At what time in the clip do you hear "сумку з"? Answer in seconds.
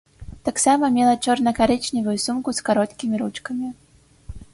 2.25-2.65